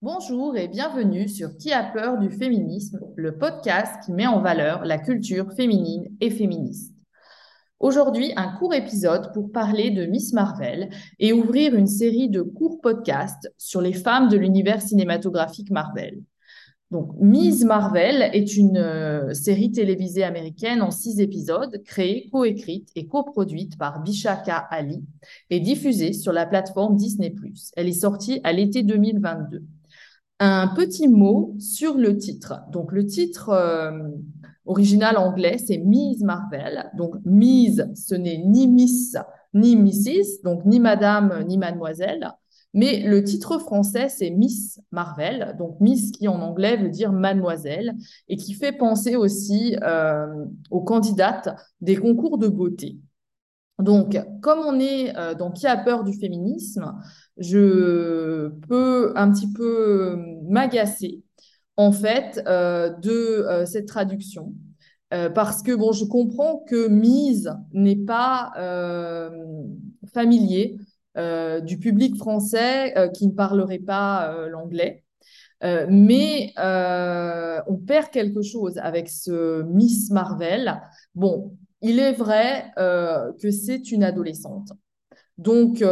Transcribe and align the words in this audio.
Bonjour 0.00 0.56
et 0.56 0.68
bienvenue 0.68 1.28
sur 1.28 1.56
Qui 1.56 1.72
a 1.72 1.82
peur 1.82 2.18
du 2.18 2.30
féminisme, 2.30 3.00
le 3.16 3.36
podcast 3.36 3.92
qui 4.04 4.12
met 4.12 4.28
en 4.28 4.40
valeur 4.40 4.84
la 4.84 4.96
culture 4.96 5.52
féminine 5.54 6.06
et 6.20 6.30
féministe. 6.30 6.94
Aujourd'hui, 7.80 8.32
un 8.36 8.56
court 8.58 8.74
épisode 8.74 9.32
pour 9.34 9.50
parler 9.50 9.90
de 9.90 10.06
Miss 10.06 10.32
Marvel 10.32 10.90
et 11.18 11.32
ouvrir 11.32 11.74
une 11.74 11.88
série 11.88 12.28
de 12.28 12.42
courts 12.42 12.80
podcasts 12.80 13.52
sur 13.58 13.80
les 13.80 13.92
femmes 13.92 14.28
de 14.28 14.36
l'univers 14.36 14.82
cinématographique 14.82 15.72
Marvel. 15.72 16.22
Donc, 16.92 17.10
Ms. 17.20 17.64
Marvel 17.64 18.30
est 18.32 18.56
une 18.56 18.78
euh, 18.78 19.34
série 19.34 19.72
télévisée 19.72 20.22
américaine 20.22 20.80
en 20.80 20.92
six 20.92 21.18
épisodes, 21.18 21.82
créée, 21.84 22.28
coécrite 22.30 22.88
et 22.94 23.08
coproduite 23.08 23.76
par 23.76 24.00
Bishaka 24.04 24.58
Ali 24.70 25.02
et 25.50 25.58
diffusée 25.58 26.12
sur 26.12 26.32
la 26.32 26.46
plateforme 26.46 26.94
Disney+. 26.94 27.34
Elle 27.76 27.88
est 27.88 27.92
sortie 27.92 28.40
à 28.44 28.52
l'été 28.52 28.84
2022. 28.84 29.64
Un 30.40 30.68
petit 30.68 31.08
mot 31.08 31.56
sur 31.58 31.96
le 31.96 32.16
titre. 32.16 32.60
Donc, 32.70 32.92
le 32.92 33.04
titre 33.06 33.48
euh, 33.50 34.08
original 34.66 35.16
anglais, 35.16 35.58
c'est 35.58 35.78
Ms. 35.78 36.22
Marvel. 36.22 36.90
Donc, 36.96 37.14
Ms, 37.24 37.82
ce 37.94 38.14
n'est 38.14 38.38
ni 38.38 38.68
Miss 38.68 39.16
ni 39.54 39.76
Mrs., 39.76 40.42
donc 40.44 40.64
ni 40.64 40.80
Madame 40.80 41.44
ni 41.46 41.58
Mademoiselle. 41.58 42.32
Mais 42.74 43.00
le 43.00 43.24
titre 43.24 43.58
français, 43.58 44.08
c'est 44.08 44.30
Miss 44.30 44.78
Marvel, 44.92 45.56
donc 45.58 45.80
Miss 45.80 46.12
qui 46.12 46.28
en 46.28 46.40
anglais 46.42 46.76
veut 46.76 46.90
dire 46.90 47.12
mademoiselle, 47.12 47.94
et 48.28 48.36
qui 48.36 48.52
fait 48.52 48.72
penser 48.72 49.16
aussi 49.16 49.74
euh, 49.82 50.44
aux 50.70 50.82
candidates 50.82 51.48
des 51.80 51.96
concours 51.96 52.36
de 52.36 52.48
beauté. 52.48 52.98
Donc, 53.78 54.18
comme 54.42 54.58
on 54.58 54.78
est 54.80 55.16
euh, 55.16 55.34
dans 55.34 55.50
Qui 55.50 55.66
a 55.66 55.76
peur 55.76 56.04
du 56.04 56.12
féminisme, 56.12 56.94
je 57.38 58.48
peux 58.68 59.12
un 59.16 59.30
petit 59.32 59.52
peu 59.52 60.16
m'agacer, 60.48 61.22
en 61.76 61.92
fait, 61.92 62.42
euh, 62.46 62.90
de 62.90 63.64
cette 63.66 63.86
traduction. 63.86 64.54
parce 65.10 65.62
que, 65.62 65.74
bon, 65.74 65.92
je 65.92 66.04
comprends 66.04 66.64
que 66.68 66.88
mise 66.88 67.50
n'est 67.72 67.96
pas 67.96 68.52
familier 70.12 70.78
euh, 71.18 71.60
du 71.60 71.78
public 71.78 72.16
français 72.16 72.96
euh, 72.96 73.08
qui 73.08 73.26
ne 73.26 73.32
parlerait 73.32 73.80
pas 73.80 74.32
euh, 74.32 74.48
l'anglais. 74.48 75.02
mais 75.62 76.52
on 76.56 77.76
perd 77.76 78.10
quelque 78.10 78.42
chose 78.42 78.78
avec 78.78 79.08
ce 79.08 79.62
Miss 79.62 80.10
Marvel. 80.10 80.80
Bon, 81.16 81.56
il 81.82 81.98
est 81.98 82.12
vrai 82.12 82.70
que 82.76 83.50
c'est 83.50 83.90
une 83.90 84.04
adolescente. 84.04 84.72
Donc, 85.38 85.82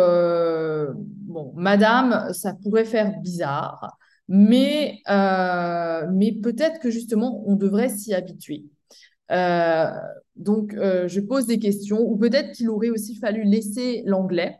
bon, 1.37 1.53
madame, 1.55 2.33
ça 2.33 2.55
pourrait 2.55 2.85
faire 2.87 3.21
bizarre, 3.21 3.99
mais, 4.29 5.01
mais 5.09 6.33
peut-être 6.43 6.81
que 6.81 6.91
justement, 6.91 7.43
on 7.47 7.57
devrait 7.57 7.91
s'y 7.91 8.15
habituer. 8.15 8.65
donc, 9.31 10.75
je 10.75 11.21
pose 11.21 11.47
des 11.47 11.59
questions, 11.59 12.01
ou 12.01 12.17
peut-être 12.17 12.53
qu'il 12.53 12.71
aurait 12.71 12.91
aussi 12.91 13.17
fallu 13.17 13.45
laisser 13.45 14.03
l'anglais 14.07 14.57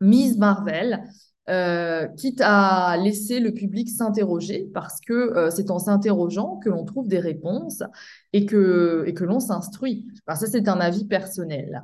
Mise 0.00 0.38
Marvel, 0.38 1.04
euh, 1.48 2.06
quitte 2.16 2.40
à 2.42 2.96
laisser 2.96 3.40
le 3.40 3.52
public 3.52 3.88
s'interroger, 3.88 4.70
parce 4.72 5.00
que 5.00 5.12
euh, 5.12 5.50
c'est 5.50 5.70
en 5.70 5.78
s'interrogeant 5.78 6.56
que 6.58 6.68
l'on 6.68 6.84
trouve 6.84 7.08
des 7.08 7.18
réponses 7.18 7.82
et 8.32 8.46
que, 8.46 9.04
et 9.06 9.14
que 9.14 9.24
l'on 9.24 9.40
s'instruit. 9.40 10.06
ça, 10.28 10.36
c'est 10.36 10.68
un 10.68 10.80
avis 10.80 11.06
personnel. 11.06 11.82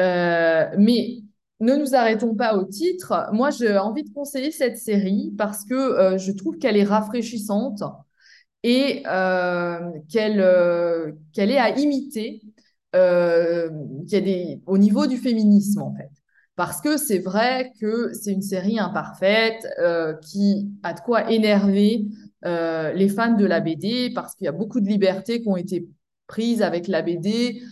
Euh, 0.00 0.66
mais 0.78 1.22
ne 1.60 1.76
nous 1.76 1.94
arrêtons 1.94 2.34
pas 2.34 2.56
au 2.56 2.64
titre. 2.64 3.28
Moi, 3.32 3.50
j'ai 3.50 3.76
envie 3.76 4.02
de 4.02 4.12
conseiller 4.12 4.50
cette 4.50 4.78
série 4.78 5.32
parce 5.36 5.64
que 5.64 6.16
je 6.18 6.32
trouve 6.32 6.58
qu'elle 6.58 6.76
est 6.76 6.84
rafraîchissante 6.84 7.82
et 8.62 9.02
qu'elle 10.08 11.14
qu'elle 11.32 11.50
est 11.50 11.58
à 11.58 11.78
imiter 11.78 12.42
au 12.94 14.78
niveau 14.78 15.06
du 15.06 15.18
féminisme, 15.18 15.82
en 15.82 15.94
fait 15.94 16.10
parce 16.60 16.82
que 16.82 16.98
c'est 16.98 17.20
vrai 17.20 17.72
que 17.80 18.12
c'est 18.12 18.32
une 18.32 18.42
série 18.42 18.78
imparfaite 18.78 19.66
euh, 19.78 20.12
qui 20.16 20.68
a 20.82 20.92
de 20.92 21.00
quoi 21.00 21.30
énerver 21.30 22.04
euh, 22.44 22.92
les 22.92 23.08
fans 23.08 23.32
de 23.32 23.46
la 23.46 23.60
BD 23.60 24.10
parce 24.14 24.34
qu'il 24.34 24.44
y 24.44 24.48
a 24.48 24.52
beaucoup 24.52 24.80
de 24.80 24.86
libertés 24.86 25.40
qui 25.40 25.48
ont 25.48 25.56
été 25.56 25.88
prises 26.26 26.60
avec 26.60 26.86
la 26.86 27.00
BD. 27.00 27.62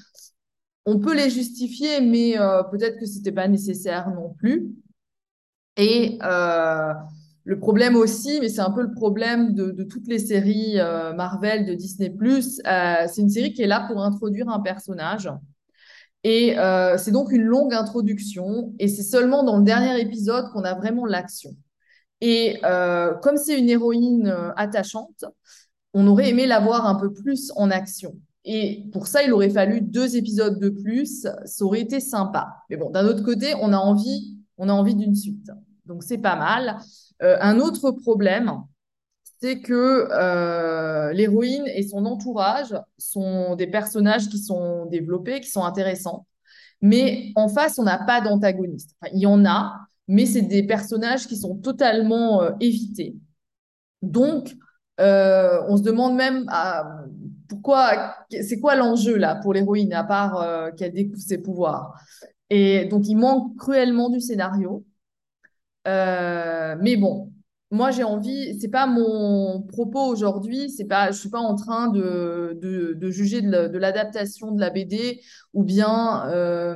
On 0.88 0.99
peut 0.99 1.15
les 1.15 1.31
justifier, 1.31 2.00
mais 2.00 2.38
euh, 2.38 2.62
peut-être 2.65 2.99
que 2.99 3.06
ce 3.06 3.16
n'était 3.16 3.32
pas 3.32 3.49
nécessaire 3.49 4.10
non 4.10 4.31
plus. 4.31 4.75
Et 5.76 6.19
le 7.44 7.59
problème 7.59 7.97
aussi, 7.97 8.41
mais 8.41 8.49
c'est 8.49 8.60
un 8.60 8.71
peu 8.71 8.82
le 8.82 8.91
problème 8.91 9.54
de, 9.54 9.82
toutes 9.84 10.09
les 10.09 10.19
séries 10.19 10.76
Marvel 11.16 11.66
de 11.66 11.75
Disney⁇ 11.75 12.09
c'est 13.09 13.22
une 13.22 13.31
série 13.31 13.53
qui 13.53 13.62
est 13.62 13.66
là 13.66 13.87
pour 13.88 14.03
introduire 14.03 14.49
un 14.49 14.60
personnage 14.60 15.31
et 16.25 16.59
euh, 16.59 16.99
c'est 16.99 17.12
donc 17.12 17.31
une 17.32 17.44
longue 17.44 17.75
introduction, 17.75 18.75
et 18.78 18.88
c'est 18.88 19.03
seulement 19.03 19.44
dans 19.44 19.59
le 19.59 19.65
dernier 19.65 20.00
épisode 20.00 20.50
qu'on 20.53 20.65
a 20.65 20.75
vraiment 20.75 21.06
l'action. 21.06 21.56
Et 22.20 22.59
euh, 22.65 23.15
comme 23.15 23.37
c'est 23.37 23.59
une 23.59 23.69
héroïne 23.69 24.26
euh, 24.26 24.53
attachante, 24.56 25.25
on 25.94 26.06
aurait 26.09 26.31
aimé 26.31 26.47
la 26.47 26.60
voir 26.60 26.87
un 26.87 26.97
peu 26.97 27.12
plus 27.12 27.53
en 27.56 27.70
action. 27.70 28.15
Et 28.51 28.87
pour 28.93 29.07
ça, 29.07 29.23
il 29.23 29.33
aurait 29.33 29.51
fallu 29.51 29.83
deux 29.83 30.17
épisodes 30.17 30.59
de 30.59 30.71
plus, 30.71 31.27
ça 31.45 31.65
aurait 31.65 31.83
été 31.83 32.01
sympa. 32.01 32.57
Mais 32.71 32.77
bon, 32.77 32.91
d'un 32.91 33.07
autre 33.07 33.23
côté, 33.23 33.55
on 33.61 33.73
a 33.75 33.77
envie, 33.77 34.39
on 34.57 34.71
a 34.71 34.73
envie 34.73 34.95
d'une 34.95 35.15
suite. 35.15 35.51
Donc 35.85 36.03
c'est 36.03 36.19
pas 36.19 36.37
mal. 36.37 36.79
un 37.21 37.61
autre 37.61 37.91
problème, 37.91 38.63
c'est 39.41 39.61
que 39.61 40.09
euh, 40.11 41.13
l'héroïne 41.13 41.67
et 41.67 41.83
son 41.87 42.05
entourage 42.07 42.75
sont 42.99 43.55
des 43.55 43.67
personnages 43.67 44.29
qui 44.29 44.39
sont 44.39 44.87
développés, 44.87 45.41
qui 45.41 45.51
sont 45.51 45.65
intéressants. 45.65 46.27
Mais 46.81 47.33
en 47.37 47.49
face, 47.49 47.79
on 47.79 47.85
n'a 47.85 47.99
pas 47.99 48.21
d'antagoniste. 48.21 48.95
il 49.13 49.21
y 49.21 49.27
en 49.27 49.45
a, 49.45 49.77
mais 50.09 50.27
c'est 50.27 50.43
des 50.43 50.63
personnages 50.65 51.27
qui 51.27 51.37
sont 51.37 51.57
totalement 51.57 52.43
euh, 52.43 52.51
évités. 52.61 53.17
Donc, 54.03 54.55
euh, 55.01 55.61
on 55.69 55.77
se 55.77 55.83
demande 55.83 56.17
même 56.17 56.45
ah, 56.49 57.05
pourquoi, 57.49 58.15
c'est 58.31 58.61
quoi 58.61 58.77
l'enjeu 58.77 59.17
là 59.17 59.37
pour 59.37 59.55
l'héroïne, 59.55 59.93
à 59.93 60.05
part 60.05 60.75
qu'elle 60.77 60.93
découvre 60.93 61.21
ses 61.21 61.39
pouvoirs? 61.39 61.95
Et 62.51 62.87
donc, 62.87 63.09
il 63.09 63.17
manque 63.17 63.57
cruellement 63.57 64.11
du 64.11 64.21
scénario. 64.21 64.85
mais 65.87 66.97
bon, 66.97 67.33
moi, 67.71 67.91
j'ai 67.91 68.05
envie, 68.05 68.59
c'est 68.61 68.69
pas 68.69 68.87
mon 68.87 69.61
propos 69.63 70.07
aujourd'hui, 70.07 70.71
c'est 70.71 70.87
pas, 70.87 71.11
je 71.11 71.19
suis 71.19 71.29
pas 71.29 71.41
en 71.41 71.55
train 71.55 71.89
de, 71.89 72.59
de, 72.63 73.11
juger 73.11 73.43
de 73.43 73.79
l'adaptation 73.79 74.53
de 74.53 74.61
la 74.61 74.71
BD 74.71 75.21
ou 75.53 75.65
bien 75.65 76.27
euh, 76.31 76.75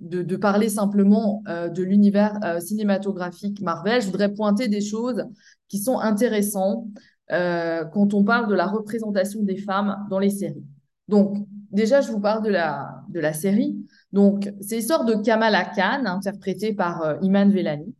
de, 0.00 0.36
parler 0.36 0.68
simplement 0.68 1.44
euh, 1.48 1.68
de 1.68 1.82
l'univers 1.84 2.38
euh, 2.42 2.58
cinématographique 2.58 3.60
Marvel. 3.60 4.02
Je 4.02 4.06
voudrais 4.06 4.32
pointer 4.34 4.66
des 4.66 4.80
choses 4.80 5.24
qui 5.68 5.78
sont 5.78 6.00
intéressantes 6.00 6.86
quand 7.28 8.14
on 8.14 8.24
parle 8.24 8.48
de 8.48 8.54
la 8.54 8.66
représentation 8.66 9.42
des 9.42 9.56
femmes 9.56 10.06
dans 10.10 10.18
les 10.18 10.30
séries. 10.30 10.64
Donc, 11.08 11.46
déjà, 11.70 12.00
je 12.00 12.10
vous 12.10 12.20
parle 12.20 12.42
de 12.44 12.50
la, 12.50 13.02
de 13.08 13.20
la 13.20 13.32
série. 13.32 13.76
Donc, 14.12 14.50
c'est 14.60 14.76
l'histoire 14.76 15.04
de 15.04 15.14
Kamala 15.14 15.64
Khan, 15.64 16.04
interprétée 16.06 16.74
par 16.74 17.16
Iman 17.22 17.50
Velani 17.50 17.94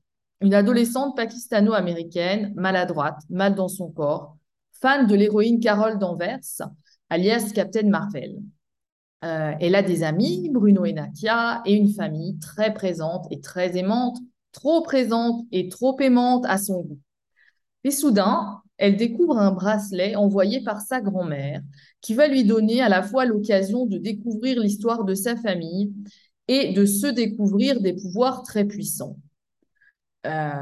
une 0.44 0.54
adolescente 0.54 1.16
pakistano-américaine, 1.16 2.52
maladroite, 2.54 3.22
mal 3.30 3.54
dans 3.54 3.68
son 3.68 3.90
corps, 3.90 4.36
fan 4.72 5.06
de 5.06 5.14
l'héroïne 5.14 5.58
Carole 5.58 5.98
Danvers, 5.98 6.60
alias 7.08 7.50
Captain 7.54 7.88
Marvel. 7.88 8.36
Euh, 9.24 9.52
elle 9.58 9.74
a 9.74 9.82
des 9.82 10.02
amis, 10.02 10.50
Bruno 10.50 10.84
et 10.84 10.92
Natia, 10.92 11.62
et 11.64 11.72
une 11.72 11.88
famille 11.88 12.38
très 12.40 12.74
présente 12.74 13.26
et 13.30 13.40
très 13.40 13.78
aimante, 13.78 14.18
trop 14.52 14.82
présente 14.82 15.46
et 15.50 15.68
trop 15.70 15.98
aimante 16.00 16.44
à 16.46 16.58
son 16.58 16.82
goût. 16.82 17.00
Et 17.84 17.90
soudain, 17.90 18.60
elle 18.78 18.96
découvre 18.96 19.38
un 19.38 19.52
bracelet 19.52 20.16
envoyé 20.16 20.62
par 20.62 20.80
sa 20.80 21.00
grand-mère 21.00 21.60
qui 22.00 22.14
va 22.14 22.26
lui 22.26 22.44
donner 22.44 22.80
à 22.82 22.88
la 22.88 23.02
fois 23.02 23.24
l'occasion 23.24 23.86
de 23.86 23.98
découvrir 23.98 24.60
l'histoire 24.60 25.04
de 25.04 25.14
sa 25.14 25.36
famille 25.36 25.92
et 26.48 26.72
de 26.72 26.84
se 26.84 27.06
découvrir 27.06 27.80
des 27.80 27.94
pouvoirs 27.94 28.42
très 28.42 28.64
puissants. 28.64 29.16
Euh, 30.26 30.60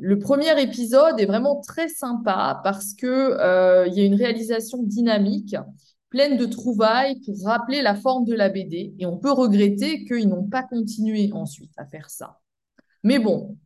le 0.00 0.18
premier 0.18 0.60
épisode 0.62 1.18
est 1.18 1.26
vraiment 1.26 1.60
très 1.60 1.88
sympa 1.88 2.60
parce 2.62 2.94
que 2.94 3.06
euh, 3.06 3.88
il 3.88 3.94
y 3.94 4.00
a 4.00 4.04
une 4.04 4.14
réalisation 4.14 4.82
dynamique, 4.82 5.56
pleine 6.10 6.36
de 6.36 6.46
trouvailles 6.46 7.20
pour 7.20 7.36
rappeler 7.44 7.82
la 7.82 7.94
forme 7.94 8.24
de 8.24 8.34
la 8.34 8.48
BD. 8.48 8.94
Et 8.98 9.06
on 9.06 9.18
peut 9.18 9.32
regretter 9.32 10.04
qu'ils 10.04 10.28
n'ont 10.28 10.48
pas 10.48 10.62
continué 10.62 11.30
ensuite 11.32 11.72
à 11.76 11.86
faire 11.86 12.08
ça. 12.08 12.38
Mais 13.02 13.18
bon, 13.18 13.56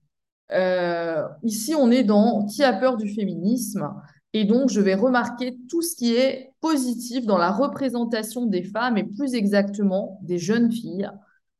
euh, 0.52 1.26
ici 1.42 1.74
on 1.74 1.90
est 1.90 2.04
dans 2.04 2.46
qui 2.46 2.62
a 2.62 2.72
peur 2.72 2.96
du 2.96 3.12
féminisme. 3.12 3.90
Et 4.36 4.44
donc, 4.44 4.68
je 4.68 4.80
vais 4.80 4.96
remarquer 4.96 5.56
tout 5.70 5.80
ce 5.80 5.94
qui 5.94 6.16
est 6.16 6.52
positif 6.60 7.24
dans 7.24 7.38
la 7.38 7.52
représentation 7.52 8.46
des 8.46 8.64
femmes 8.64 8.98
et 8.98 9.04
plus 9.04 9.34
exactement 9.34 10.18
des 10.22 10.38
jeunes 10.38 10.72
filles 10.72 11.08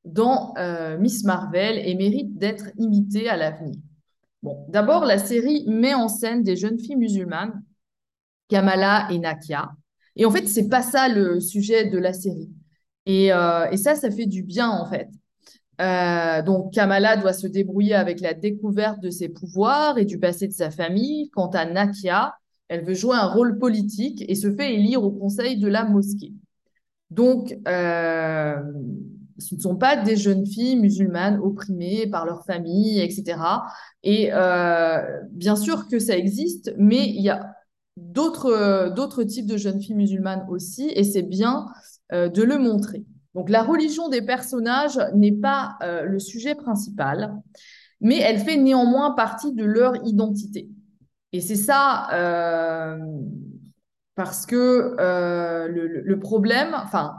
dans 0.04 0.54
euh, 0.58 0.98
Miss 0.98 1.22
Marvel 1.22 1.78
et 1.78 1.94
mérite 1.94 2.36
d'être 2.36 2.66
imité 2.76 3.28
à 3.28 3.36
l'avenir. 3.36 3.76
Bon, 4.42 4.66
d'abord, 4.68 5.04
la 5.04 5.18
série 5.18 5.64
met 5.68 5.94
en 5.94 6.08
scène 6.08 6.42
des 6.42 6.56
jeunes 6.56 6.78
filles 6.78 6.96
musulmanes, 6.96 7.62
Kamala 8.48 9.08
et 9.10 9.18
Nakia. 9.18 9.70
Et 10.16 10.26
en 10.26 10.30
fait, 10.30 10.46
c'est 10.46 10.68
pas 10.68 10.82
ça 10.82 11.08
le 11.08 11.40
sujet 11.40 11.86
de 11.86 11.98
la 11.98 12.12
série. 12.12 12.50
Et, 13.06 13.32
euh, 13.32 13.70
et 13.70 13.76
ça, 13.76 13.94
ça 13.94 14.10
fait 14.10 14.26
du 14.26 14.42
bien, 14.42 14.68
en 14.68 14.84
fait. 14.84 15.08
Euh, 15.80 16.42
donc, 16.42 16.72
Kamala 16.72 17.16
doit 17.16 17.32
se 17.32 17.46
débrouiller 17.46 17.94
avec 17.94 18.20
la 18.20 18.34
découverte 18.34 19.00
de 19.00 19.10
ses 19.10 19.28
pouvoirs 19.28 19.98
et 19.98 20.04
du 20.04 20.18
passé 20.18 20.46
de 20.46 20.52
sa 20.52 20.70
famille. 20.70 21.30
Quant 21.30 21.48
à 21.48 21.64
Nakia, 21.64 22.34
elle 22.68 22.84
veut 22.84 22.94
jouer 22.94 23.16
un 23.16 23.26
rôle 23.26 23.58
politique 23.58 24.24
et 24.28 24.34
se 24.34 24.52
fait 24.54 24.74
élire 24.74 25.02
au 25.02 25.10
conseil 25.10 25.58
de 25.58 25.68
la 25.68 25.84
mosquée. 25.84 26.32
Donc, 27.10 27.56
euh, 27.68 28.56
ce 29.38 29.54
ne 29.54 29.60
sont 29.60 29.76
pas 29.76 29.96
des 29.96 30.16
jeunes 30.16 30.46
filles 30.46 30.76
musulmanes 30.76 31.38
opprimées 31.38 32.06
par 32.06 32.24
leur 32.24 32.44
famille, 32.44 33.00
etc. 33.00 33.38
Et 34.02 34.30
euh, 34.32 35.02
bien 35.30 35.56
sûr 35.56 35.88
que 35.88 35.98
ça 35.98 36.16
existe, 36.16 36.72
mais 36.78 37.08
il 37.08 37.20
y 37.20 37.30
a 37.30 37.54
d'autres 37.96 38.92
d'autres 38.94 39.22
types 39.24 39.46
de 39.46 39.56
jeunes 39.56 39.80
filles 39.80 39.96
musulmanes 39.96 40.46
aussi, 40.48 40.90
et 40.94 41.04
c'est 41.04 41.22
bien 41.22 41.66
de 42.12 42.42
le 42.42 42.58
montrer. 42.58 43.04
Donc 43.34 43.50
la 43.50 43.62
religion 43.62 44.08
des 44.08 44.22
personnages 44.22 45.00
n'est 45.14 45.32
pas 45.32 45.76
euh, 45.82 46.02
le 46.02 46.18
sujet 46.18 46.54
principal, 46.54 47.34
mais 48.00 48.18
elle 48.18 48.38
fait 48.38 48.56
néanmoins 48.56 49.12
partie 49.12 49.52
de 49.52 49.64
leur 49.64 49.96
identité. 50.06 50.68
Et 51.32 51.40
c'est 51.40 51.56
ça, 51.56 52.08
euh, 52.12 52.96
parce 54.14 54.46
que 54.46 54.94
euh, 55.00 55.66
le, 55.68 56.18
problème, 56.20 56.76
enfin, 56.84 57.16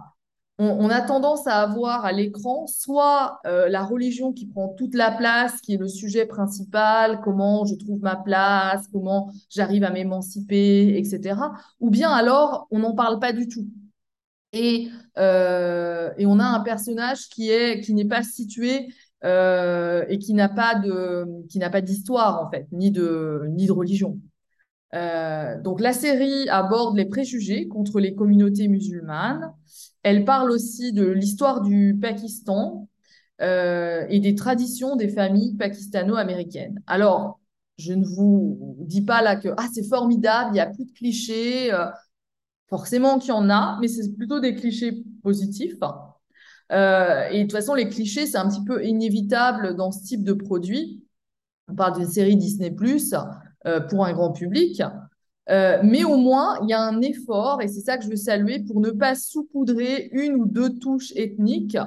on, 0.58 0.90
a 0.90 1.02
tendance 1.02 1.48
à 1.48 1.62
avoir 1.62 2.06
à 2.06 2.14
l'écran 2.14 2.66
soit 2.66 3.42
la 3.44 3.84
religion 3.84 4.32
qui 4.32 4.46
prend 4.46 4.70
toute 4.70 4.96
la 4.96 5.12
place, 5.12 5.60
qui 5.60 5.74
est 5.74 5.78
le 5.78 5.90
sujet 5.90 6.26
principal, 6.26 7.20
comment 7.26 7.66
je 7.66 7.76
trouve 7.76 8.00
ma 8.02 8.16
place, 8.16 8.88
comment 8.94 9.30
j'arrive 9.50 9.84
à 9.84 9.90
m'émanciper, 9.90 10.98
etc. 10.98 11.36
Ou 11.82 11.90
bien 11.90 12.10
alors, 12.10 12.68
on 12.72 12.80
n'en 12.80 12.94
parle 12.94 13.20
pas 13.20 13.34
du 13.34 13.50
tout. 13.50 13.68
Et, 14.54 14.90
euh, 15.18 16.12
et, 16.18 16.26
on 16.26 16.40
a 16.40 16.46
un 16.46 16.62
personnage 16.62 17.28
qui 17.30 17.50
est 17.50 17.82
qui 17.82 17.94
n'est 17.94 18.06
pas 18.06 18.24
situé 18.24 18.88
euh, 19.24 20.06
et 20.08 20.18
qui 20.18 20.34
n'a 20.34 20.50
pas 20.50 20.76
de 20.76 21.26
qui 21.50 21.60
n'a 21.60 21.70
pas 21.70 21.82
d'histoire 21.82 22.42
en 22.42 22.50
fait 22.50 22.68
ni 22.72 22.92
de 22.92 23.44
ni 23.50 23.66
de 23.66 23.72
religion. 23.72 24.20
Euh, 24.94 25.62
donc 25.62 25.82
la 25.82 25.92
série 25.92 26.48
aborde 26.50 26.96
les 26.96 27.06
préjugés 27.06 27.68
contre 27.68 28.00
les 28.00 28.16
communautés 28.16 28.68
musulmanes. 28.70 29.52
Elle 30.04 30.24
parle 30.24 30.52
aussi 30.52 30.94
de 30.94 31.06
l'histoire 31.06 31.62
du 31.62 31.98
Pakistan 32.02 32.88
et 33.42 34.20
des 34.22 34.36
traditions 34.36 34.96
des 34.96 35.10
familles 35.10 35.56
pakistano-américaines. 35.58 36.82
Alors 36.88 37.42
je 37.78 37.92
ne 37.94 38.06
vous 38.06 38.78
dis 38.80 39.02
pas 39.02 39.22
là 39.22 39.36
que 39.36 39.50
ah 39.58 39.68
c'est 39.74 39.84
formidable, 39.84 40.52
il 40.52 40.54
n'y 40.54 40.60
a 40.62 40.68
plus 40.68 40.86
de 40.86 40.92
clichés. 40.94 41.72
Forcément 42.70 43.20
qu'il 43.20 43.30
y 43.30 43.32
en 43.32 43.50
a, 43.50 43.78
mais 43.80 43.88
c'est 43.88 44.12
plutôt 44.16 44.40
des 44.40 44.56
clichés 44.56 45.04
positifs. 45.22 45.78
Euh, 46.72 47.28
et 47.30 47.40
de 47.40 47.44
toute 47.44 47.52
façon, 47.52 47.76
les 47.76 47.90
clichés, 47.90 48.26
c'est 48.26 48.38
un 48.38 48.50
petit 48.50 48.64
peu 48.64 48.84
inévitable 48.84 49.76
dans 49.76 49.92
ce 49.92 50.04
type 50.04 50.24
de 50.24 50.34
produit. 50.34 51.04
On 51.68 51.76
parle 51.76 51.98
d'une 51.98 52.10
série 52.10 52.36
Disney 52.36 52.76
euh, 53.68 53.80
pour 53.82 54.06
un 54.06 54.14
grand 54.14 54.32
public. 54.32 54.82
Euh, 55.50 55.80
mais 55.84 56.04
au 56.04 56.18
moins, 56.18 56.58
il 56.64 56.70
y 56.70 56.74
a 56.74 56.82
un 56.82 57.02
effort, 57.02 57.62
et 57.62 57.68
c'est 57.68 57.82
ça 57.82 57.98
que 57.98 58.04
je 58.04 58.10
veux 58.10 58.16
saluer, 58.16 58.64
pour 58.64 58.80
ne 58.80 58.90
pas 58.90 59.14
saupoudrer 59.14 60.10
une 60.12 60.36
ou 60.36 60.46
deux 60.46 60.80
touches 60.80 61.12
ethniques, 61.16 61.78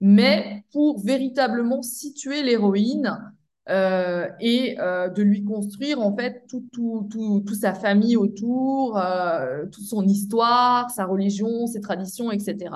mais 0.00 0.64
pour 0.72 1.02
véritablement 1.02 1.80
situer 1.82 2.42
l'héroïne 2.42 3.32
euh, 3.68 4.26
et 4.40 4.80
euh, 4.80 5.10
de 5.10 5.22
lui 5.22 5.44
construire 5.44 6.00
en 6.00 6.16
fait 6.16 6.46
toute 6.48 6.70
tout, 6.70 7.06
tout, 7.10 7.44
tout, 7.46 7.54
sa 7.54 7.74
famille 7.74 8.16
autour, 8.16 8.96
euh, 8.96 9.66
toute 9.66 9.84
son 9.84 10.06
histoire, 10.06 10.90
sa 10.90 11.04
religion, 11.04 11.66
ses 11.66 11.82
traditions, 11.82 12.30
etc. 12.30 12.70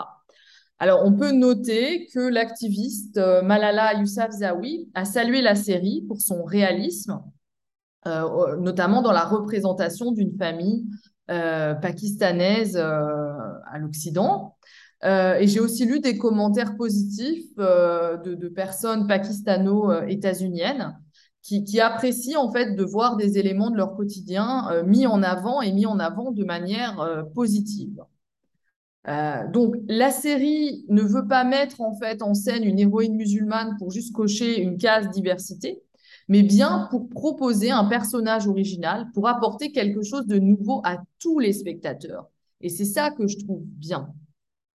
Alors, 0.79 1.03
on 1.05 1.13
peut 1.15 1.33
noter 1.33 2.09
que 2.13 2.21
l'activiste 2.21 3.19
Malala 3.43 3.95
Yousafzai 4.01 4.89
a 4.93 5.05
salué 5.07 5.41
la 5.41 5.55
série 5.55 6.05
pour 6.09 6.21
son 6.21 6.43
réalisme, 6.43 7.23
notamment 8.05 9.01
dans 9.01 9.13
la 9.13 9.25
représentation 9.25 10.11
d'une 10.11 10.37
famille 10.37 10.85
pakistanaise 11.29 12.77
à 12.77 13.79
l'Occident. 13.79 14.57
Euh, 15.05 15.35
et 15.35 15.49
j'ai 15.49 15.61
aussi 15.61 15.85
lu 15.85 16.01
des 16.01 16.17
commentaires 16.17 16.77
positifs 16.77 17.51
euh, 17.59 18.17
de, 18.19 18.49
personnes 18.49 19.07
pakistano-états-uniennes 19.09 20.97
qui, 21.43 21.81
apprécient 21.81 22.41
en 22.41 22.53
fait 22.53 22.77
de 22.77 22.85
voir 22.85 23.17
des 23.17 23.37
éléments 23.37 23.71
de 23.71 23.77
leur 23.77 23.97
quotidien 23.97 24.71
euh, 24.71 24.85
mis 24.85 25.07
en 25.09 25.25
avant 25.25 25.61
et 25.61 25.73
mis 25.73 25.87
en 25.87 25.99
avant 25.99 26.31
de 26.31 26.45
manière 26.45 27.25
positive. 27.35 28.01
donc 29.53 29.75
la 29.89 30.13
série 30.13 30.85
ne 30.89 31.03
veut 31.03 31.27
pas 31.27 31.43
mettre 31.43 31.81
en 31.81 32.35
scène 32.35 32.63
une 32.63 32.79
héroïne 32.79 33.17
musulmane 33.17 33.75
pour 33.79 33.91
juste 33.91 34.15
cocher 34.15 34.61
une 34.61 34.77
case 34.79 35.11
diversité, 35.11 35.83
mais 36.29 36.43
bien 36.43 36.87
pour 36.93 37.09
proposer 37.09 37.73
un 37.73 37.87
personnage 37.87 38.47
original, 38.47 39.09
pour 39.13 39.27
apporter 39.27 39.73
quelque 39.73 40.03
chose 40.03 40.27
de 40.29 40.39
nouveau 40.39 40.81
à 40.85 40.99
tous 41.19 41.41
les 41.41 41.53
spectateurs. 41.53 42.29
Et 42.61 42.69
c'est 42.69 42.85
ça 42.85 43.11
que 43.11 43.27
je 43.27 43.39
trouve 43.39 43.65
bien. 43.65 44.15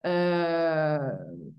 Euh, 0.05 1.09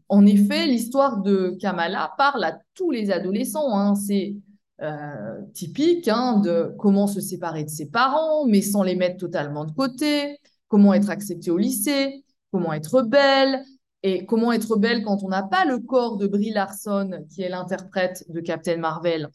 en 0.09 0.27
effet, 0.27 0.67
l'histoire 0.67 1.23
de 1.23 1.57
Kamala 1.61 2.15
parle 2.17 2.45
à 2.45 2.59
tous 2.75 2.91
les 2.91 3.11
adolescents. 3.11 3.77
Hein. 3.77 3.95
C'est 3.95 4.37
euh, 4.83 5.41
typique 5.55 6.09
hein, 6.09 6.41
de 6.41 6.75
comment 6.79 7.07
se 7.07 7.21
séparer 7.21 7.65
de 7.65 7.71
ses 7.71 7.91
parents, 7.91 8.47
mais 8.47 8.63
sans 8.63 8.83
les 8.83 8.95
mettre 8.95 9.17
totalement 9.19 9.65
de 9.65 9.73
côté, 9.73 10.39
comment 10.69 10.95
être 10.95 11.11
accepté 11.11 11.51
au 11.51 11.57
lycée, 11.57 12.25
comment 12.53 12.73
être 12.73 13.03
belle, 13.03 13.65
et 14.03 14.27
comment 14.27 14.53
être 14.53 14.77
belle 14.77 15.03
quand 15.03 15.25
on 15.25 15.29
n'a 15.29 15.43
pas 15.43 15.65
le 15.65 15.79
corps 15.79 16.17
de 16.17 16.27
Brie 16.27 16.51
Larson, 16.51 17.25
qui 17.31 17.43
est 17.43 17.49
l'interprète 17.49 18.25
de 18.29 18.41
Captain 18.41 18.77
Marvel. 18.77 19.29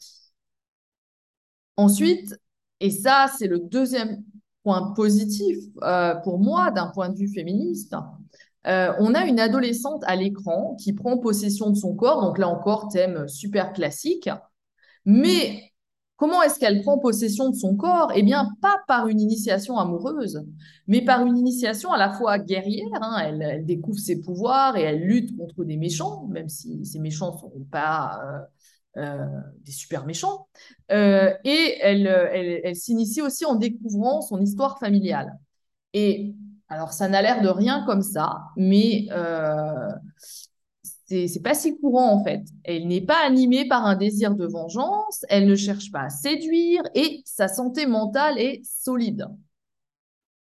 Ensuite, 1.76 2.36
et 2.80 2.92
ça, 2.92 3.28
c'est 3.38 3.48
le 3.48 3.60
deuxième 3.60 4.24
point 4.64 4.94
positif 4.94 5.58
euh, 5.82 6.16
pour 6.16 6.40
moi 6.40 6.72
d'un 6.72 6.88
point 6.88 7.10
de 7.10 7.18
vue 7.18 7.34
féministe, 7.34 7.96
euh, 8.68 8.94
on 9.00 9.16
a 9.16 9.26
une 9.26 9.40
adolescente 9.40 10.04
à 10.06 10.16
l'écran 10.16 10.76
qui 10.80 10.94
prend 10.94 11.18
possession 11.18 11.70
de 11.70 11.76
son 11.76 11.96
corps, 11.96 12.22
donc 12.22 12.38
là 12.38 12.48
encore, 12.48 12.90
thème 12.90 13.28
super 13.28 13.74
classique. 13.74 14.30
Mais 15.06 15.72
comment 16.16 16.44
est-ce 16.44 16.60
qu'elle 16.60 16.82
prend 16.84 17.00
possession 17.00 17.50
de 17.50 17.56
son 17.56 17.76
corps? 17.76 18.12
Eh 18.14 18.22
bien, 18.22 18.50
pas 18.62 18.78
par 18.88 19.08
une 19.08 19.20
initiation 19.20 19.78
amoureuse, 19.78 20.46
mais 20.88 21.02
par 21.02 21.26
une 21.26 21.38
initiation 21.38 21.92
à 21.92 21.98
la 21.98 22.12
fois 22.12 22.38
guerrière. 22.38 22.88
Hein. 23.02 23.18
Elle, 23.26 23.66
découvre 23.66 24.00
ses 24.00 24.22
pouvoirs 24.22 24.78
et 24.78 24.82
elle 24.84 25.02
lutte 25.02 25.36
contre 25.36 25.64
des 25.64 25.78
méchants, 25.78 26.28
même 26.28 26.50
si 26.50 26.86
ces 26.86 27.00
méchants 27.00 27.34
ne 27.34 27.40
sont 27.40 27.66
pas 27.72 28.22
euh, 28.98 29.02
euh, 29.02 29.40
des 29.66 29.72
super 29.72 30.06
méchants. 30.06 30.48
et 30.90 31.78
elle, 31.82 32.06
elle 32.64 32.76
s'initie 32.76 33.24
aussi 33.24 33.44
en 33.46 33.56
découvrant 33.56 34.22
son 34.22 34.40
histoire 34.40 34.78
familiale. 34.78 35.40
Et 35.94 36.36
alors, 36.72 36.94
ça 36.94 37.10
n'a 37.10 37.22
l'air 37.22 37.42
de 37.42 37.50
rien 37.50 37.84
comme 37.86 38.02
ça, 38.02 38.44
mais 38.56 39.08
euh, 39.12 39.90
c'est 41.06 41.44
pas 41.44 41.54
si 41.54 41.78
courant 41.78 42.14
en 42.14 42.24
fait. 42.24 42.46
Elle 42.64 42.88
n'est 42.88 43.02
pas 43.02 43.26
animée 43.26 43.68
par 43.68 43.86
un 43.86 43.98
désir 43.98 44.36
de 44.36 44.46
vengeance, 44.46 45.26
elle 45.28 45.48
ne 45.48 45.56
cherche 45.56 45.92
pas 45.92 46.04
à 46.04 46.10
séduire 46.10 46.82
et 46.96 47.24
sa 47.26 47.50
santé 47.50 47.86
mentale 47.88 48.40
est 48.40 48.62
solide. 48.64 49.28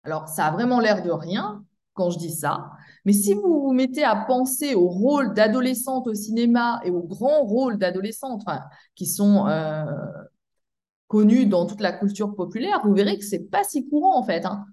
Alors, 0.03 0.27
ça 0.29 0.47
a 0.47 0.51
vraiment 0.51 0.81
l'air 0.81 1.03
de 1.03 1.11
rien 1.11 1.63
quand 1.93 2.09
je 2.09 2.19
dis 2.19 2.33
ça, 2.33 2.71
mais 3.05 3.13
si 3.13 3.35
vous 3.35 3.61
vous 3.61 3.73
mettez 3.73 4.03
à 4.03 4.17
penser 4.17 4.75
au 4.75 4.89
rôle 4.89 5.35
d'adolescente 5.35 6.07
au 6.07 6.15
cinéma 6.15 6.81
et 6.85 6.91
au 6.91 7.03
grand 7.03 7.43
rôle 7.43 7.77
d'adolescente 7.77 8.47
qui 8.95 9.05
sont 9.05 9.47
euh, 9.47 9.85
connus 11.07 11.45
dans 11.45 11.67
toute 11.67 11.83
la 11.83 11.93
culture 11.93 12.35
populaire, 12.35 12.81
vous 12.83 12.95
verrez 12.95 13.19
que 13.19 13.25
c'est 13.27 13.51
pas 13.51 13.63
si 13.63 13.87
courant 13.91 14.19
en 14.19 14.23
fait. 14.25 14.47
Hein. 14.47 14.65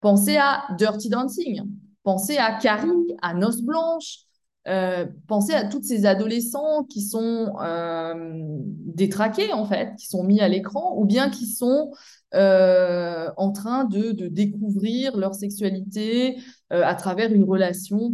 Pensez 0.00 0.36
à 0.36 0.64
Dirty 0.78 1.10
Dancing, 1.10 1.62
pensez 2.02 2.38
à 2.38 2.52
Carrie, 2.54 3.16
à 3.20 3.34
Noces 3.34 3.62
Blanches, 3.62 4.24
euh, 4.68 5.06
pensez 5.26 5.54
à 5.54 5.64
tous 5.64 5.82
ces 5.82 6.04
adolescents 6.04 6.84
qui 6.84 7.00
sont 7.02 7.56
euh, 7.62 8.14
détraqués 8.34 9.52
en 9.52 9.64
fait, 9.64 9.94
qui 9.96 10.06
sont 10.06 10.22
mis 10.22 10.40
à 10.40 10.48
l'écran, 10.48 10.94
ou 10.96 11.06
bien 11.06 11.30
qui 11.30 11.46
sont 11.46 11.92
euh, 12.34 13.30
en 13.36 13.52
train 13.52 13.84
de, 13.84 14.12
découvrir 14.28 15.16
leur 15.16 15.34
sexualité 15.34 16.38
à 16.70 16.94
travers 16.94 17.32
une 17.32 17.44
relation 17.44 18.12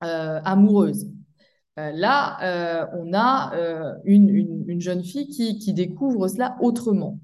amoureuse. 0.00 1.06
là, 1.76 2.88
on 2.94 3.14
a 3.14 3.52
une, 4.04 4.80
jeune 4.80 5.04
fille 5.04 5.28
qui, 5.28 5.58
qui 5.58 5.72
découvre 5.72 6.28
cela 6.28 6.56
autrement. 6.60 7.18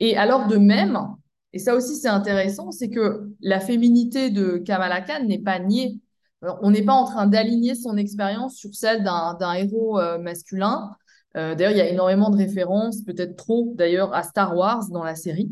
Et 0.00 0.16
alors 0.16 0.48
de 0.48 0.56
même, 0.56 0.98
et 1.56 1.58
ça 1.58 1.74
aussi, 1.74 1.96
c'est 1.96 2.08
intéressant, 2.08 2.70
c'est 2.70 2.90
que 2.90 3.30
la 3.40 3.60
féminité 3.60 4.28
de 4.28 4.58
Kamala 4.58 5.00
Khan 5.00 5.24
n'est 5.24 5.38
pas 5.38 5.58
niée. 5.58 5.98
on 6.42 6.70
n'est 6.70 6.82
pas 6.84 6.92
en 6.92 7.06
train 7.06 7.26
d'aligner 7.26 7.74
son 7.74 7.96
expérience 7.96 8.56
sur 8.56 8.74
celle 8.74 9.02
d'un 9.02 9.54
héros 9.54 9.98
euh, 9.98 10.18
masculin. 10.18 10.94
d'ailleurs, 11.34 11.70
il 11.70 11.78
y 11.78 11.80
a 11.80 11.88
énormément 11.88 12.28
de 12.28 12.36
références, 12.36 13.00
peut-être 13.00 13.36
trop 13.36 13.72
d'ailleurs, 13.74 14.14
à 14.14 14.22
Star 14.22 14.54
Wars 14.54 14.90
dans 14.90 15.02
la 15.02 15.14
série. 15.14 15.50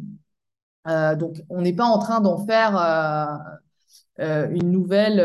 donc, 0.86 1.42
on 1.48 1.62
n'est 1.62 1.72
pas 1.72 1.86
en 1.86 1.98
train 1.98 2.20
d'en 2.20 2.36
faire 2.44 2.76
une 4.18 4.70
nouvelle 4.70 5.24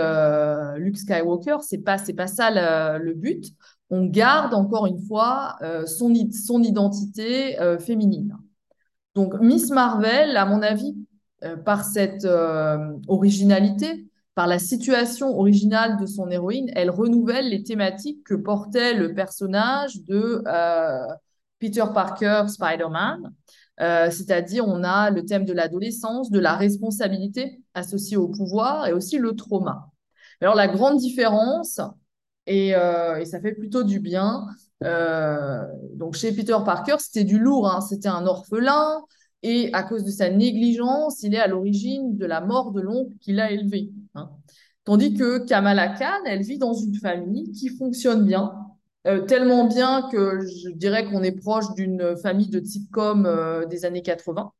Luke 0.77 0.97
Skywalker. 0.97 1.57
C'est 1.61 1.79
pas, 1.79 1.97
c'est 1.97 2.13
pas 2.13 2.27
ça 2.27 2.51
le, 2.99 3.13
but. 3.15 3.51
On 3.89 4.05
garde 4.05 4.53
encore 4.53 4.87
une 4.87 5.01
fois 5.01 5.57
son 5.87 6.13
identité 6.13 7.57
féminine. 7.79 8.37
Donc, 9.19 9.37
Miss 9.41 9.69
Marvel, 9.69 10.37
à 10.37 10.45
mon 10.45 10.61
avis, 10.61 10.95
euh, 11.43 11.57
par 11.57 11.83
cette 11.83 12.23
euh, 12.23 12.77
originalité, 13.09 14.07
par 14.33 14.47
la 14.47 14.59
situation 14.59 15.37
originale 15.37 15.97
de 15.99 16.05
son 16.05 16.29
héroïne, 16.31 16.71
elle 16.73 16.89
renouvelle 16.89 17.49
les 17.49 17.61
thématiques 17.63 18.23
que 18.23 18.33
portait 18.33 18.93
le 18.93 19.13
personnage 19.13 20.01
de 20.05 20.41
euh, 20.47 21.05
Peter 21.59 21.83
Parker, 21.93 22.45
Spider-Man. 22.47 23.33
C'est-à-dire, 23.77 24.65
on 24.65 24.85
a 24.85 25.09
le 25.09 25.25
thème 25.25 25.43
de 25.43 25.51
l'adolescence, 25.51 26.31
de 26.31 26.39
la 26.39 26.55
responsabilité 26.55 27.61
associée 27.73 28.15
au 28.15 28.29
pouvoir 28.29 28.87
et 28.87 28.93
aussi 28.93 29.17
le 29.17 29.35
trauma. 29.35 29.89
Alors, 30.39 30.55
la 30.55 30.69
grande 30.69 30.97
différence, 30.97 31.81
et, 32.45 32.69
et 32.69 33.25
ça 33.25 33.39
fait 33.41 33.53
plutôt 33.53 33.83
du 33.83 34.01
bien, 34.01 34.47
donc 34.81 36.15
chez 36.15 36.31
Peter 36.31 36.57
Parker, 36.65 36.95
c'était 36.99 37.23
du 37.23 37.39
lourd, 37.39 37.69
hein. 37.69 37.81
c'était 37.81 38.07
un 38.07 38.25
orphelin, 38.25 39.03
et 39.43 39.69
à 39.73 39.83
cause 39.83 40.03
de 40.03 40.11
sa 40.11 40.29
négligence, 40.29 41.23
il 41.23 41.33
est 41.33 41.39
à 41.39 41.47
l'origine 41.47 42.17
de 42.17 42.25
la 42.25 42.41
mort 42.41 42.71
de 42.71 42.81
l'oncle 42.81 43.15
qui 43.21 43.31
l'a 43.31 43.51
élevé. 43.51 43.91
Hein. 44.15 44.29
Tandis 44.83 45.13
que 45.13 45.45
Kamala 45.45 45.89
Khan, 45.89 46.23
elle 46.25 46.41
vit 46.41 46.57
dans 46.57 46.73
une 46.73 46.95
famille 46.95 47.51
qui 47.51 47.69
fonctionne 47.69 48.25
bien, 48.25 48.53
euh, 49.07 49.21
tellement 49.21 49.65
bien 49.65 50.09
que 50.11 50.39
je 50.41 50.69
dirais 50.71 51.05
qu'on 51.05 51.23
est 51.23 51.31
proche 51.39 51.73
d'une 51.75 52.17
famille 52.17 52.49
de 52.49 52.63
sitcom 52.63 53.25
euh, 53.25 53.65
des 53.65 53.85
années 53.85 54.01
80. 54.01 54.51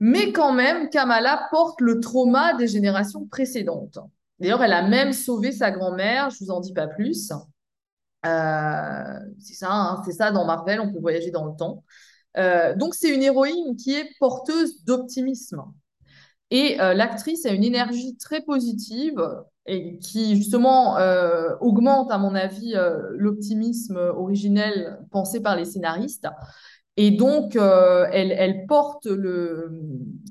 Mais 0.00 0.32
quand 0.32 0.52
même, 0.52 0.88
Kamala 0.88 1.48
porte 1.50 1.80
le 1.80 2.00
trauma 2.00 2.54
des 2.54 2.68
générations 2.68 3.26
précédentes. 3.26 3.98
D'ailleurs, 4.38 4.62
elle 4.62 4.72
a 4.72 4.86
même 4.86 5.12
sauvé 5.12 5.52
sa 5.52 5.70
grand-mère, 5.70 6.30
je 6.30 6.44
vous 6.44 6.50
en 6.50 6.60
dis 6.60 6.72
pas 6.72 6.86
plus. 6.88 7.32
Euh, 8.24 9.18
c'est 9.38 9.54
ça, 9.54 9.70
hein, 9.70 10.02
c'est 10.04 10.12
ça 10.12 10.30
dans 10.30 10.44
Marvel, 10.44 10.80
on 10.80 10.92
peut 10.92 10.98
voyager 10.98 11.30
dans 11.30 11.44
le 11.46 11.56
temps. 11.56 11.84
Euh, 12.36 12.74
donc, 12.74 12.94
c'est 12.94 13.14
une 13.14 13.22
héroïne 13.22 13.76
qui 13.76 13.94
est 13.94 14.08
porteuse 14.18 14.84
d'optimisme. 14.84 15.62
Et 16.50 16.80
euh, 16.80 16.94
l'actrice 16.94 17.46
a 17.46 17.52
une 17.52 17.64
énergie 17.64 18.16
très 18.16 18.42
positive 18.42 19.20
et 19.66 19.98
qui, 19.98 20.36
justement, 20.36 20.96
augmente, 21.60 22.10
à 22.10 22.18
mon 22.18 22.34
avis, 22.34 22.74
l'optimisme 23.12 23.96
originel 23.96 24.98
pensé 25.10 25.40
par 25.40 25.56
les 25.56 25.64
scénaristes. 25.64 26.28
Et 26.98 27.10
donc, 27.10 27.56
elle, 27.56 28.66
porte 28.68 29.08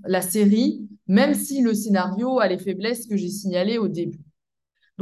la 0.05 0.21
série, 0.21 0.87
même 1.07 1.33
si 1.33 1.61
le 1.61 1.73
scénario 1.73 2.39
a 2.39 2.47
les 2.47 2.59
faiblesses 2.59 3.07
que 3.07 3.17
j'ai 3.17 3.29
signalées 3.29 3.79
au 3.79 3.87
début. 3.87 4.32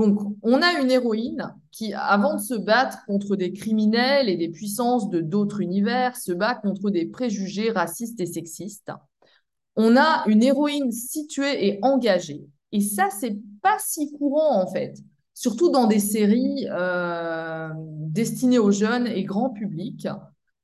Donc, 0.01 0.35
on 0.41 0.63
a 0.63 0.79
une 0.79 0.89
héroïne 0.89 1.53
qui, 1.69 1.93
avant 1.93 2.33
de 2.33 2.41
se 2.41 2.55
battre 2.55 3.05
contre 3.05 3.35
des 3.35 3.53
criminels 3.53 4.29
et 4.29 4.35
des 4.35 4.49
puissances 4.49 5.11
de 5.11 5.21
d'autres 5.21 5.61
univers, 5.61 6.15
se 6.15 6.31
bat 6.31 6.55
contre 6.55 6.89
des 6.89 7.05
préjugés 7.05 7.69
racistes 7.69 8.19
et 8.19 8.25
sexistes. 8.25 8.91
On 9.75 9.95
a 9.95 10.23
une 10.25 10.41
héroïne 10.41 10.91
située 10.91 11.67
et 11.67 11.79
engagée. 11.83 12.47
Et 12.71 12.81
ça, 12.81 13.09
c'est 13.11 13.37
pas 13.61 13.77
si 13.77 14.11
courant, 14.13 14.59
en 14.59 14.65
fait. 14.65 14.97
Surtout 15.35 15.69
dans 15.69 15.85
des 15.85 15.99
séries 15.99 16.67
euh, 16.71 17.69
destinées 17.75 18.57
aux 18.57 18.71
jeunes 18.71 19.05
et 19.05 19.23
grand 19.23 19.51
public. 19.51 20.07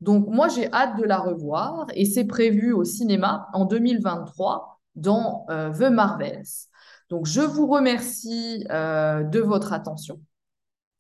Donc, 0.01 0.27
moi, 0.29 0.48
j'ai 0.48 0.74
hâte 0.74 0.98
de 0.98 1.03
la 1.03 1.20
revoir 1.20 1.86
et 1.94 2.06
c'est 2.06 2.25
prévu 2.25 2.74
au 2.74 2.84
cinéma 2.84 3.50
en 3.53 3.65
2023 3.65 4.79
dans 4.96 5.46
euh, 5.51 5.72
The 5.72 5.91
Marvels. 5.91 6.70
Donc, 7.10 7.26
je 7.26 7.42
vous 7.42 7.68
remercie 7.68 8.66
euh, 8.70 9.24
de 9.24 9.40
votre 9.40 9.74
attention 9.74 10.20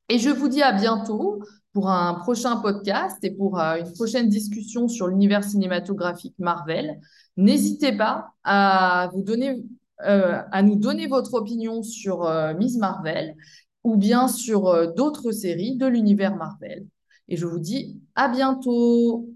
et 0.09 0.19
je 0.19 0.29
vous 0.29 0.47
dis 0.47 0.61
à 0.61 0.71
bientôt 0.71 1.43
pour 1.73 1.89
un 1.89 2.13
prochain 2.13 2.55
podcast 2.57 3.17
et 3.23 3.31
pour 3.31 3.59
euh, 3.59 3.77
une 3.77 3.91
prochaine 3.93 4.29
discussion 4.29 4.87
sur 4.87 5.07
l'univers 5.07 5.43
cinématographique 5.43 6.35
Marvel. 6.39 6.99
N'hésitez 7.35 7.91
pas 7.91 8.29
à, 8.43 9.09
euh, 9.09 10.41
à 10.51 10.63
nous 10.63 10.75
donner 10.75 11.07
votre 11.07 11.33
opinion 11.33 11.83
sur 11.83 12.29
Miss 12.57 12.77
Marvel 12.77 13.35
ou 13.83 13.97
bien 13.97 14.27
sur 14.27 14.93
d'autres 14.95 15.31
séries 15.31 15.75
de 15.75 15.87
l'univers 15.87 16.35
Marvel. 16.35 16.85
Et 17.27 17.35
je 17.35 17.45
vous 17.45 17.59
dis 17.59 18.01
à 18.15 18.29
bientôt. 18.29 19.27